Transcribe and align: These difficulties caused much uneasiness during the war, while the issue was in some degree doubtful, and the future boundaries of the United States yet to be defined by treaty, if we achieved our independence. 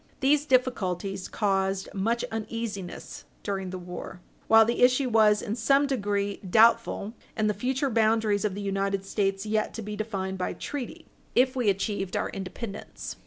These 0.19 0.47
difficulties 0.47 1.27
caused 1.27 1.87
much 1.93 2.25
uneasiness 2.31 3.25
during 3.43 3.69
the 3.69 3.77
war, 3.77 4.19
while 4.47 4.65
the 4.65 4.81
issue 4.81 5.09
was 5.09 5.43
in 5.43 5.55
some 5.55 5.85
degree 5.85 6.37
doubtful, 6.37 7.13
and 7.35 7.47
the 7.47 7.53
future 7.53 7.91
boundaries 7.91 8.43
of 8.43 8.55
the 8.55 8.61
United 8.61 9.05
States 9.05 9.45
yet 9.45 9.75
to 9.75 9.83
be 9.83 9.95
defined 9.95 10.39
by 10.39 10.53
treaty, 10.53 11.05
if 11.35 11.55
we 11.55 11.69
achieved 11.69 12.17
our 12.17 12.31
independence. 12.31 13.17